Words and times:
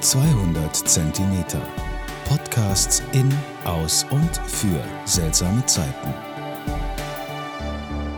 200 0.00 0.76
Zentimeter. 0.76 1.62
Podcasts 2.28 3.02
in, 3.12 3.32
aus 3.64 4.04
und 4.10 4.36
für 4.46 4.84
seltsame 5.06 5.64
Zeiten. 5.64 6.14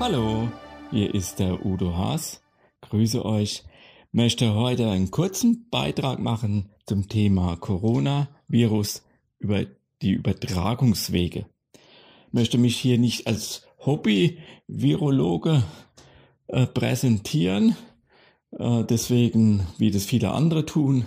Hallo, 0.01 0.49
hier 0.91 1.15
ist 1.15 1.39
der 1.39 1.65
Udo 1.65 1.97
Haas. 1.97 2.43
Grüße 2.81 3.25
euch. 3.25 3.63
Möchte 4.11 4.55
heute 4.55 4.91
einen 4.91 5.13
kurzen 5.13 5.69
Beitrag 5.71 6.19
machen 6.19 6.71
zum 6.85 7.09
Thema 7.09 7.57
Coronavirus 7.57 9.05
über 9.39 9.65
die 10.03 10.13
Übertragungswege. 10.13 11.47
Möchte 12.33 12.59
mich 12.59 12.77
hier 12.77 12.99
nicht 12.99 13.29
als 13.29 13.69
Hobby-Virologe 13.87 15.63
äh, 16.49 16.67
präsentieren, 16.67 17.77
äh, 18.51 18.85
deswegen, 18.85 19.67
wie 19.79 19.91
das 19.91 20.05
viele 20.05 20.33
andere 20.33 20.67
tun, 20.67 21.07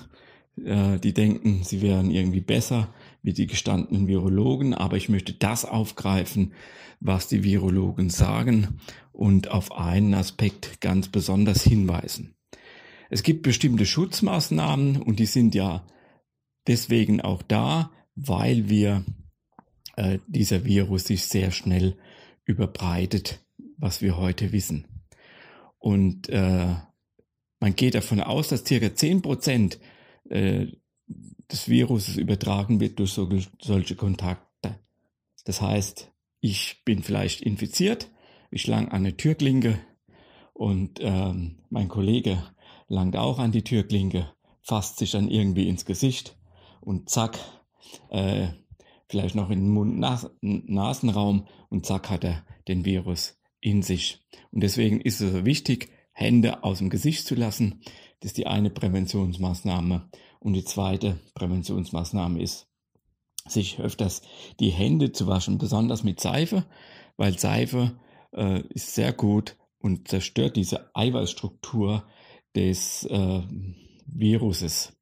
äh, 0.58 1.00
die 1.00 1.14
denken, 1.14 1.64
sie 1.64 1.82
wären 1.82 2.12
irgendwie 2.12 2.42
besser 2.42 2.94
wie 3.24 3.34
die 3.34 3.48
gestandenen 3.48 4.08
Virologen, 4.08 4.74
aber 4.74 4.98
ich 4.98 5.10
möchte 5.10 5.34
das 5.34 5.66
aufgreifen, 5.66 6.54
was 7.00 7.28
die 7.28 7.44
Virologen 7.44 8.10
sagen 8.10 8.80
und 9.12 9.50
auf 9.50 9.72
einen 9.72 10.14
Aspekt 10.14 10.82
ganz 10.82 11.08
besonders 11.08 11.64
hinweisen. 11.64 12.36
Es 13.10 13.24
gibt 13.24 13.44
bestimmte 13.44 13.86
Schutzmaßnahmen 13.86 15.02
und 15.02 15.20
die 15.20 15.26
sind 15.26 15.56
ja 15.56 15.86
deswegen 16.68 17.22
auch 17.22 17.42
da, 17.42 17.92
weil 18.16 18.70
wir 18.70 19.04
äh, 19.96 20.20
dieser 20.28 20.64
Virus 20.64 21.06
sich 21.06 21.26
sehr 21.26 21.52
schnell 21.52 21.98
überbreitet, 22.46 23.46
was 23.78 24.02
wir 24.02 24.18
heute 24.18 24.52
wissen. 24.52 24.88
Und 25.78 26.30
äh, 26.30 26.76
man 27.60 27.76
geht 27.76 27.96
davon 27.96 28.22
aus, 28.22 28.48
dass 28.48 28.66
circa 28.66 28.94
zehn 28.94 29.22
Prozent 29.22 29.80
äh, 30.32 30.68
des 31.52 31.68
Viruses 31.68 32.18
übertragen 32.18 32.80
wird 32.80 33.00
durch 33.00 33.12
so, 33.12 33.30
solche 33.62 33.96
Kontakte. 33.96 34.80
Das 35.46 35.62
heißt, 35.62 36.12
ich 36.40 36.84
bin 36.86 37.04
vielleicht 37.04 37.42
infiziert, 37.42 38.10
ich 38.50 38.68
lang 38.68 38.88
an 38.88 39.06
eine 39.06 39.18
Türklinke 39.18 39.80
und 40.54 41.00
ähm, 41.02 41.60
mein 41.70 41.88
Kollege 41.88 42.44
langt 42.88 43.16
auch 43.16 43.40
an 43.40 43.52
die 43.52 43.64
Türklinke, 43.64 44.32
fasst 44.62 44.98
sich 44.98 45.12
dann 45.12 45.30
irgendwie 45.30 45.68
ins 45.68 45.86
Gesicht 45.86 46.38
und 46.80 47.10
zack, 47.10 47.38
äh, 48.10 48.50
vielleicht 49.10 49.36
noch 49.36 49.50
in 49.50 49.66
den 49.66 49.74
Mund-Nasenraum 49.74 51.48
und 51.70 51.86
zack 51.86 52.10
hat 52.10 52.24
er 52.24 52.46
den 52.68 52.86
Virus 52.86 53.38
in 53.60 53.82
sich. 53.82 54.26
Und 54.52 54.62
deswegen 54.64 55.02
ist 55.02 55.20
es 55.20 55.32
so 55.32 55.46
wichtig, 55.46 55.90
Hände 56.14 56.64
aus 56.64 56.80
dem 56.80 56.90
Gesicht 56.90 57.26
zu 57.26 57.36
lassen. 57.36 57.82
Das 58.22 58.30
ist 58.30 58.38
die 58.38 58.48
eine 58.48 58.70
Präventionsmaßnahme. 58.70 60.10
Und 60.40 60.54
die 60.54 60.64
zweite 60.64 61.20
Präventionsmaßnahme 61.36 62.42
ist, 62.42 62.68
sich 63.48 63.80
öfters 63.80 64.22
die 64.60 64.70
Hände 64.70 65.12
zu 65.12 65.28
waschen, 65.28 65.58
besonders 65.58 66.04
mit 66.04 66.20
Seife, 66.20 66.66
weil 67.18 67.38
Seife 67.38 68.00
äh, 68.34 68.62
ist 68.70 68.94
sehr 68.94 69.14
gut 69.14 69.58
und 69.80 70.08
zerstört 70.08 70.56
diese 70.56 70.96
Eiweißstruktur 70.96 72.06
des 72.56 73.06
äh, 73.06 73.42
Viruses. 74.06 74.94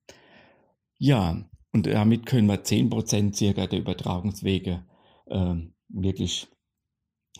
Ja, 0.98 1.46
und 1.72 1.88
damit 1.88 2.26
können 2.26 2.48
wir 2.48 2.64
10% 2.64 3.36
circa 3.36 3.68
der 3.68 3.80
Übertragungswege 3.80 4.86
äh, 5.28 5.56
wirklich 5.90 6.48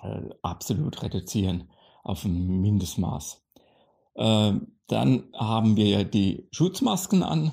äh, 0.02 0.30
absolut 0.42 1.02
reduzieren 1.02 1.70
auf 2.04 2.26
ein 2.26 2.62
Mindestmaß. 2.62 3.44
Äh, 4.16 4.54
dann 4.88 5.24
haben 5.34 5.76
wir 5.78 6.04
die 6.04 6.48
Schutzmasken 6.52 7.24
an. 7.24 7.52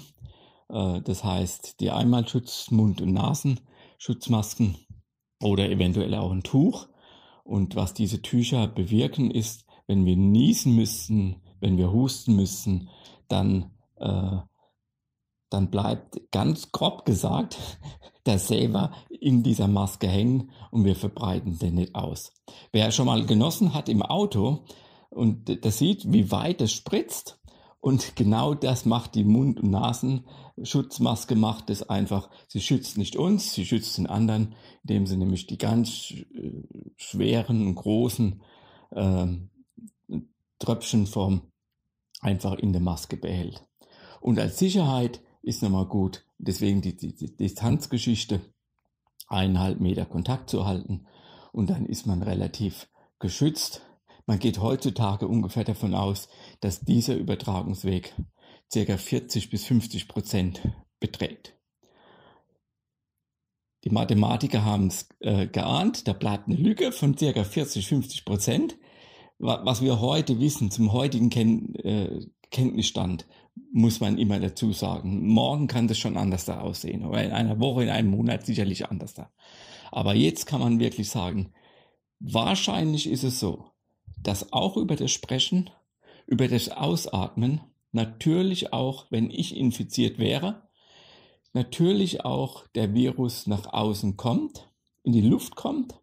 Äh, 0.69 1.03
das 1.03 1.23
heißt, 1.23 1.81
die 1.81 1.91
Einmalschutz, 1.91 2.71
Mund- 2.71 3.01
und 3.01 3.13
Nasenschutzmasken 3.13 4.77
oder 5.43 5.69
eventuell 5.71 6.15
auch 6.15 6.33
ein 6.33 6.43
Tuch. 6.43 6.89
Und 7.45 7.77
was 7.77 7.95
diese 7.95 8.23
Tücher 8.23 8.67
bewirken, 8.67 9.31
ist, 9.31 9.67
wenn 9.87 10.05
wir 10.05 10.17
niesen 10.17 10.75
müssen, 10.75 11.43
wenn 11.61 11.79
wir 11.79 11.93
husten 11.93 12.35
müssen, 12.35 12.89
dann, 13.29 13.71
äh, 13.97 14.39
dann 15.51 15.71
bleibt 15.71 16.21
ganz 16.33 16.73
grob 16.73 17.05
gesagt 17.05 17.59
der 18.27 18.39
Saver 18.39 18.93
in 19.09 19.43
dieser 19.43 19.69
Maske 19.69 20.09
hängen 20.09 20.51
und 20.71 20.85
wir 20.85 20.97
verbreiten 20.97 21.59
den 21.59 21.77
nicht 21.77 21.95
aus. 21.95 22.33
Wer 22.73 22.91
schon 22.91 23.07
mal 23.07 23.25
genossen 23.25 23.73
hat 23.73 23.89
im 23.89 24.03
Auto 24.03 24.65
und 25.17 25.65
das 25.65 25.79
sieht, 25.79 26.13
wie 26.13 26.31
weit 26.31 26.61
es 26.61 26.73
spritzt 26.73 27.41
und 27.81 28.17
genau 28.17 28.55
das 28.55 28.85
macht 28.85 29.15
die 29.15 29.25
Mund- 29.25 29.61
und 29.61 29.71
Nasenschutzmaske, 29.71 31.37
macht 31.37 31.71
es 31.71 31.89
einfach. 31.89 32.29
Sie 32.49 32.61
schützt 32.61 32.99
nicht 32.99 33.17
uns, 33.17 33.55
sie 33.55 33.65
schützt 33.65 33.97
den 33.97 34.09
anderen, 34.09 34.55
indem 34.83 35.07
sie 35.07 35.17
nämlich 35.17 35.47
die 35.47 35.57
ganz 35.57 36.11
äh, 36.11 36.65
schweren, 36.97 37.75
großen 37.75 38.43
äh, 38.91 39.27
Tröpfchenform 40.59 41.43
einfach 42.21 42.55
in 42.55 42.73
der 42.73 42.83
Maske 42.83 43.17
behält. 43.17 43.65
Und 44.21 44.41
als 44.41 44.59
Sicherheit 44.59 45.23
ist 45.43 45.63
nochmal 45.63 45.87
gut, 45.87 46.25
deswegen 46.39 46.81
die, 46.81 46.97
die, 46.97 47.15
die 47.15 47.37
Distanzgeschichte, 47.37 48.41
eineinhalb 49.29 49.81
Meter 49.81 50.07
Kontakt 50.07 50.51
zu 50.51 50.67
halten 50.67 51.07
und 51.53 51.71
dann 51.71 51.87
ist 51.87 52.07
man 52.07 52.23
relativ 52.23 52.89
geschützt 53.19 53.83
man 54.27 54.39
geht 54.39 54.61
heutzutage 54.61 55.29
ungefähr 55.29 55.65
davon 55.65 55.95
aus, 55.95 56.29
dass 56.61 56.81
dieser 56.81 57.17
Übertragungsweg 57.17 58.15
ca. 58.73 58.97
40 58.97 59.51
bis 59.51 59.65
50 59.65 60.09
Prozent 60.09 60.63
beträgt. 61.01 61.57
Die 63.85 63.91
Mathematiker 63.91 64.65
haben 64.65 64.89
es 64.89 65.09
äh, 65.21 65.47
geahnt, 65.47 66.09
da 66.09 66.13
bleibt 66.13 66.49
eine 66.49 66.57
Lücke 66.57 66.91
von 66.91 67.15
ca. 67.15 67.45
40, 67.45 67.87
50 67.87 68.25
Prozent. 68.25 68.77
Was 69.39 69.83
wir 69.83 70.01
heute 70.01 70.41
wissen, 70.41 70.71
zum 70.71 70.93
heutigen 70.93 71.29
Ken 71.29 71.75
äh, 71.77 72.27
Kenntnisstand, 72.51 73.27
muss 73.73 74.01
man 74.01 74.19
immer 74.19 74.41
dazu 74.41 74.73
sagen. 74.73 75.27
Morgen 75.29 75.67
kann 75.67 75.89
das 75.89 75.99
schon 75.99 76.17
anders 76.17 76.47
da 76.47 76.61
aussehen, 76.61 77.05
oder 77.05 77.23
in 77.23 77.33
einer 77.33 77.61
Woche, 77.61 77.83
in 77.83 77.91
einem 77.91 78.11
Monat 78.11 78.47
sicherlich 78.47 78.89
anders 78.89 79.15
da. 79.15 79.31
Aber 79.93 80.15
jetzt 80.15 80.47
kann 80.47 80.61
man 80.61 80.81
wirklich 80.81 81.11
sagen, 81.11 81.53
wahrscheinlich 82.19 83.09
ist 83.09 83.25
es 83.25 83.39
so, 83.39 83.67
dass 84.27 84.53
auch 84.53 84.77
über 84.77 84.97
das 84.97 85.13
Sprechen, 85.13 85.71
über 86.27 86.49
das 86.49 86.69
Ausatmen, 86.69 87.61
natürlich 87.93 88.73
auch, 88.73 89.07
wenn 89.11 89.31
ich 89.31 89.57
infiziert 89.57 90.19
wäre, 90.19 90.63
natürlich 91.53 92.25
auch 92.25 92.67
der 92.69 92.93
Virus 92.93 93.47
nach 93.47 93.73
außen 93.73 94.17
kommt, 94.17 94.69
in 95.05 95.13
die 95.13 95.21
Luft 95.21 95.55
kommt 95.55 96.01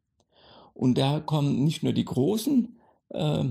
und 0.73 0.97
da 0.97 1.19
kommen 1.19 1.63
nicht 1.63 1.83
nur 1.83 1.93
die 1.93 2.05
großen 2.05 2.79
äh, 3.09 3.45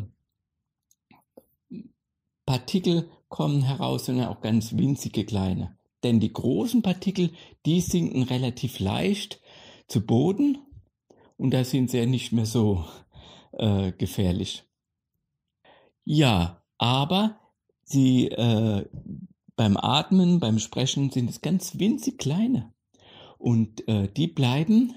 Partikel 2.47 3.09
kommen 3.29 3.63
heraus, 3.63 4.07
sondern 4.07 4.29
auch 4.29 4.41
ganz 4.41 4.77
winzige 4.77 5.25
kleine. 5.25 5.77
Denn 6.03 6.19
die 6.19 6.33
großen 6.33 6.83
Partikel, 6.83 7.31
die 7.65 7.81
sinken 7.81 8.23
relativ 8.25 8.81
leicht 8.81 9.41
zu 9.87 10.05
Boden 10.05 10.59
und 11.37 11.53
da 11.53 11.63
sind 11.65 11.91
sie 11.91 11.99
ja 11.99 12.07
nicht 12.07 12.33
mehr 12.33 12.47
so 12.47 12.85
äh, 13.53 13.93
gefährlich. 13.93 14.65
Ja, 16.05 16.63
aber 16.79 17.39
sie 17.85 18.29
äh, 18.29 18.87
beim 19.57 19.77
Atmen, 19.77 20.41
beim 20.41 20.59
Sprechen 20.59 21.11
sind 21.11 21.31
es 21.31 21.41
ganz 21.41 21.79
winzig 21.79 22.19
kleine. 22.19 22.73
Und 23.39 23.87
äh, 23.89 24.09
die 24.09 24.29
bleiben 24.29 24.95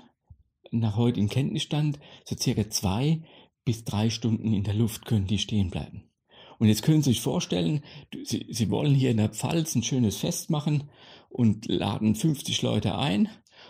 nach 0.72 0.98
heutigem 0.98 1.30
Kenntnisstand 1.30 2.00
so 2.26 2.36
circa 2.36 2.70
zwei 2.70 3.24
bis 3.64 3.84
drei 3.84 4.10
Stunden 4.10 4.54
in 4.54 4.64
der 4.64 4.74
Luft 4.76 5.06
können 5.06 5.28
die 5.28 5.40
stehen 5.40 5.72
bleiben. 5.72 6.10
Und 6.58 6.68
jetzt 6.68 6.84
können 6.84 7.02
Sie 7.02 7.12
sich 7.12 7.22
vorstellen, 7.22 7.84
Sie, 8.24 8.46
Sie 8.50 8.70
wollen 8.70 8.94
hier 8.94 9.12
in 9.12 9.18
der 9.18 9.30
Pfalz 9.30 9.76
ein 9.76 9.84
schönes 9.84 10.18
Fest 10.18 10.50
machen 10.50 10.90
und 11.30 11.66
laden 11.68 12.16
50 12.16 12.62
Leute 12.62 12.98
ein 12.98 13.28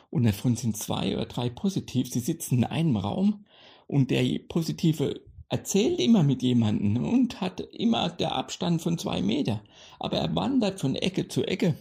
und 0.10 0.24
davon 0.24 0.56
sind 0.56 0.78
zwei 0.78 1.16
oder 1.16 1.26
drei 1.26 1.50
positiv. 1.50 2.12
Sie 2.12 2.20
sitzen 2.20 2.60
in 2.60 2.64
einem 2.64 2.98
Raum 2.98 3.46
und 3.88 4.12
der 4.12 4.40
Positive 4.48 5.22
erzählt 5.50 6.00
immer 6.00 6.24
mit 6.24 6.42
jemandem 6.42 7.04
und 7.06 7.40
hat 7.42 7.60
immer 7.60 8.10
der 8.10 8.34
Abstand 8.34 8.82
von 8.82 8.98
zwei 8.98 9.22
Meter. 9.22 9.64
Aber 10.00 10.18
er 10.18 10.36
wandert 10.36 10.80
von 10.80 10.96
Ecke 10.96 11.28
zu 11.28 11.44
Ecke. 11.44 11.76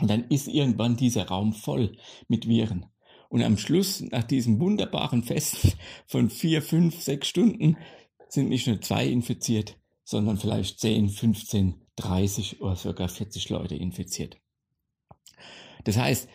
Und 0.00 0.10
dann 0.10 0.24
ist 0.28 0.48
irgendwann 0.48 0.96
dieser 0.96 1.28
Raum 1.28 1.52
voll 1.52 1.96
mit 2.28 2.48
Viren. 2.48 2.86
Und 3.28 3.42
am 3.42 3.56
Schluss, 3.56 4.00
nach 4.00 4.24
diesem 4.24 4.60
wunderbaren 4.60 5.22
Fest 5.22 5.76
von 6.06 6.28
vier, 6.28 6.60
fünf, 6.60 7.00
sechs 7.00 7.28
Stunden, 7.28 7.76
sind 8.28 8.48
nicht 8.48 8.66
nur 8.66 8.80
zwei 8.80 9.06
infiziert, 9.06 9.76
sondern 10.04 10.38
vielleicht 10.38 10.80
zehn, 10.80 11.08
15, 11.08 11.74
30 11.96 12.60
oder 12.60 12.76
sogar 12.76 13.08
40 13.08 13.48
Leute 13.48 13.76
infiziert. 13.76 14.38
Das 15.84 15.96
heißt, 15.96 16.28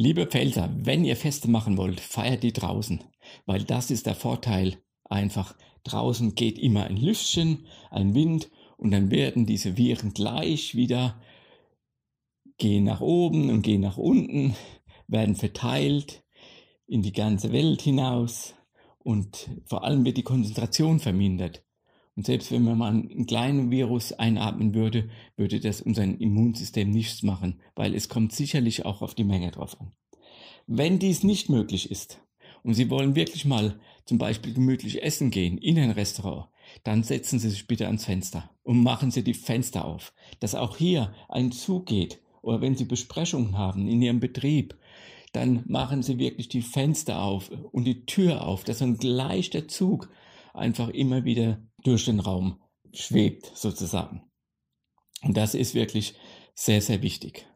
liebe 0.00 0.26
Pfälzer, 0.26 0.70
wenn 0.74 1.04
ihr 1.04 1.14
Feste 1.14 1.50
machen 1.50 1.76
wollt, 1.76 2.00
feiert 2.00 2.42
die 2.42 2.54
draußen, 2.54 3.04
weil 3.44 3.64
das 3.64 3.90
ist 3.90 4.06
der 4.06 4.14
Vorteil 4.14 4.78
einfach. 5.04 5.54
Draußen 5.84 6.34
geht 6.34 6.58
immer 6.58 6.84
ein 6.84 6.96
Lüftchen, 6.96 7.66
ein 7.90 8.14
Wind 8.14 8.50
und 8.78 8.92
dann 8.92 9.10
werden 9.10 9.44
diese 9.44 9.76
Viren 9.76 10.14
gleich 10.14 10.74
wieder 10.74 11.20
gehen 12.56 12.84
nach 12.84 13.02
oben 13.02 13.50
und 13.50 13.60
gehen 13.60 13.82
nach 13.82 13.98
unten, 13.98 14.56
werden 15.06 15.36
verteilt 15.36 16.24
in 16.86 17.02
die 17.02 17.12
ganze 17.12 17.52
Welt 17.52 17.82
hinaus 17.82 18.54
und 18.98 19.50
vor 19.66 19.84
allem 19.84 20.06
wird 20.06 20.16
die 20.16 20.22
Konzentration 20.22 20.98
vermindert. 20.98 21.62
Und 22.20 22.26
selbst 22.26 22.52
wenn 22.52 22.64
man 22.64 22.76
mal 22.76 22.90
einen 22.92 23.24
kleinen 23.24 23.70
Virus 23.70 24.12
einatmen 24.12 24.74
würde, 24.74 25.08
würde 25.38 25.58
das 25.58 25.80
unser 25.80 26.02
Immunsystem 26.04 26.90
nichts 26.90 27.22
machen, 27.22 27.62
weil 27.74 27.94
es 27.94 28.10
kommt 28.10 28.32
sicherlich 28.34 28.84
auch 28.84 29.00
auf 29.00 29.14
die 29.14 29.24
Menge 29.24 29.50
drauf 29.50 29.80
an. 29.80 29.92
Wenn 30.66 30.98
dies 30.98 31.22
nicht 31.22 31.48
möglich 31.48 31.90
ist 31.90 32.20
und 32.62 32.74
Sie 32.74 32.90
wollen 32.90 33.14
wirklich 33.14 33.46
mal 33.46 33.80
zum 34.04 34.18
Beispiel 34.18 34.52
gemütlich 34.52 35.02
essen 35.02 35.30
gehen 35.30 35.56
in 35.56 35.78
ein 35.78 35.92
Restaurant, 35.92 36.50
dann 36.84 37.04
setzen 37.04 37.38
Sie 37.38 37.48
sich 37.48 37.66
bitte 37.66 37.86
ans 37.86 38.04
Fenster 38.04 38.50
und 38.64 38.82
machen 38.82 39.10
Sie 39.10 39.24
die 39.24 39.32
Fenster 39.32 39.86
auf, 39.86 40.12
dass 40.40 40.54
auch 40.54 40.76
hier 40.76 41.14
ein 41.30 41.52
Zug 41.52 41.86
geht. 41.86 42.20
Oder 42.42 42.60
wenn 42.60 42.76
Sie 42.76 42.84
Besprechungen 42.84 43.56
haben 43.56 43.88
in 43.88 44.02
Ihrem 44.02 44.20
Betrieb, 44.20 44.76
dann 45.32 45.62
machen 45.66 46.02
Sie 46.02 46.18
wirklich 46.18 46.50
die 46.50 46.60
Fenster 46.60 47.22
auf 47.22 47.50
und 47.72 47.84
die 47.84 48.04
Tür 48.04 48.46
auf, 48.46 48.62
dass 48.62 48.80
dann 48.80 48.98
gleich 48.98 49.48
der 49.48 49.68
Zug 49.68 50.10
einfach 50.52 50.90
immer 50.90 51.24
wieder 51.24 51.62
durch 51.84 52.04
den 52.04 52.20
Raum 52.20 52.60
schwebt 52.92 53.52
sozusagen. 53.54 54.22
Und 55.22 55.36
das 55.36 55.54
ist 55.54 55.74
wirklich 55.74 56.14
sehr, 56.54 56.80
sehr 56.80 57.02
wichtig. 57.02 57.46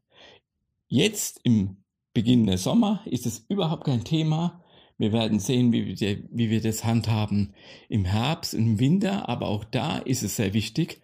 Jetzt 0.86 1.40
im 1.44 1.84
Beginn 2.12 2.46
der 2.46 2.58
Sommer 2.58 3.02
ist 3.06 3.26
es 3.26 3.44
überhaupt 3.48 3.84
kein 3.84 4.04
Thema. 4.04 4.62
Wir 4.98 5.12
werden 5.12 5.40
sehen, 5.40 5.72
wie 5.72 5.98
wir, 5.98 6.28
wie 6.30 6.50
wir 6.50 6.60
das 6.60 6.84
handhaben 6.84 7.54
im 7.88 8.04
Herbst, 8.04 8.54
im 8.54 8.78
Winter, 8.78 9.28
aber 9.28 9.48
auch 9.48 9.64
da 9.64 9.98
ist 9.98 10.22
es 10.22 10.36
sehr 10.36 10.54
wichtig. 10.54 11.02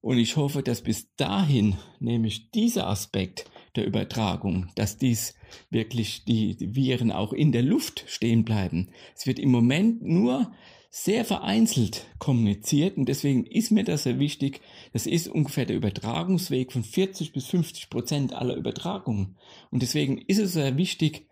Und 0.00 0.18
ich 0.18 0.36
hoffe, 0.36 0.62
dass 0.62 0.82
bis 0.82 1.14
dahin, 1.16 1.76
nämlich 2.00 2.50
dieser 2.50 2.86
Aspekt 2.88 3.50
der 3.76 3.86
Übertragung, 3.86 4.70
dass 4.74 4.96
dies 4.96 5.34
wirklich 5.68 6.24
die 6.24 6.56
Viren 6.58 7.12
auch 7.12 7.32
in 7.32 7.52
der 7.52 7.62
Luft 7.62 8.04
stehen 8.08 8.44
bleiben. 8.44 8.90
Es 9.14 9.26
wird 9.26 9.38
im 9.38 9.50
Moment 9.50 10.02
nur 10.02 10.52
sehr 10.90 11.24
vereinzelt 11.24 12.06
kommuniziert 12.18 12.96
und 12.96 13.08
deswegen 13.08 13.46
ist 13.46 13.70
mir 13.70 13.84
das 13.84 14.02
sehr 14.02 14.18
wichtig. 14.18 14.60
Das 14.92 15.06
ist 15.06 15.28
ungefähr 15.28 15.64
der 15.64 15.76
Übertragungsweg 15.76 16.72
von 16.72 16.82
40 16.82 17.32
bis 17.32 17.46
50 17.46 17.90
Prozent 17.90 18.32
aller 18.32 18.56
Übertragungen. 18.56 19.36
Und 19.70 19.82
deswegen 19.82 20.18
ist 20.18 20.38
es 20.38 20.52
sehr 20.52 20.76
wichtig, 20.76 21.28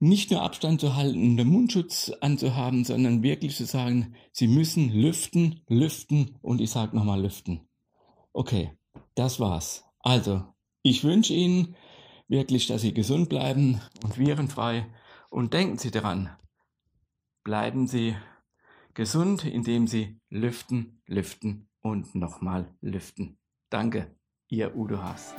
nicht 0.00 0.30
nur 0.30 0.42
Abstand 0.42 0.80
zu 0.80 0.96
halten 0.96 1.22
und 1.22 1.36
den 1.36 1.48
Mundschutz 1.48 2.10
anzuhaben, 2.20 2.84
sondern 2.84 3.22
wirklich 3.22 3.54
zu 3.54 3.66
sagen, 3.66 4.14
Sie 4.32 4.48
müssen 4.48 4.90
lüften, 4.90 5.60
lüften 5.68 6.38
und 6.40 6.60
ich 6.60 6.70
sage 6.70 6.96
nochmal 6.96 7.20
lüften. 7.20 7.68
Okay, 8.32 8.72
das 9.14 9.40
war's. 9.40 9.84
Also, 10.00 10.44
ich 10.82 11.04
wünsche 11.04 11.34
Ihnen 11.34 11.76
wirklich, 12.28 12.66
dass 12.68 12.80
Sie 12.80 12.94
gesund 12.94 13.28
bleiben 13.28 13.80
und 14.04 14.16
virenfrei 14.16 14.86
und 15.30 15.52
denken 15.52 15.76
Sie 15.76 15.90
daran, 15.90 16.30
bleiben 17.42 17.88
Sie 17.88 18.14
gesund, 18.98 19.44
indem 19.44 19.86
sie 19.86 20.20
lüften, 20.28 21.00
lüften 21.06 21.68
und 21.82 22.16
nochmal 22.16 22.74
lüften. 22.80 23.38
Danke, 23.70 24.16
ihr 24.48 24.76
Udo 24.76 25.00
Haas. 25.00 25.36